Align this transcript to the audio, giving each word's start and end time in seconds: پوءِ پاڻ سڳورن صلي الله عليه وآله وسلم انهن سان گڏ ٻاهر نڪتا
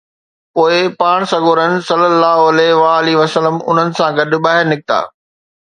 پوءِ 0.53 0.75
پاڻ 1.01 1.17
سڳورن 1.33 1.73
صلي 1.89 2.07
الله 2.13 2.39
عليه 2.51 2.73
وآله 2.81 3.13
وسلم 3.21 3.55
انهن 3.67 3.89
سان 4.01 4.09
گڏ 4.21 4.31
ٻاهر 4.47 4.65
نڪتا 4.75 4.99